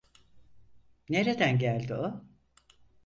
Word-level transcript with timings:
Nereden 1.09 1.57
geldi 1.57 1.93
o? 1.95 2.21